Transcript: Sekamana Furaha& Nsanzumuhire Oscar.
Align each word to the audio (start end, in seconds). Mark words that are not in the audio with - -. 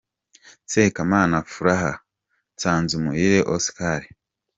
Sekamana 0.71 1.37
Furaha& 1.51 1.93
Nsanzumuhire 2.53 3.39
Oscar. 3.55 4.01